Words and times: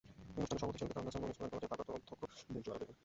অনুষ্ঠানে 0.37 0.61
সভাপতি 0.79 0.79
ছিলেন 0.79 0.91
ভিকারুননিসা 0.93 1.19
নূন 1.21 1.31
স্কুল 1.35 1.41
অ্যান্ড 1.41 1.51
কলেজের 1.51 1.69
ভারপ্রাপ্ত 1.71 1.91
অধ্যক্ষ 2.13 2.21
মঞ্জু 2.53 2.69
আরা 2.75 2.85
বেগম। 2.87 2.97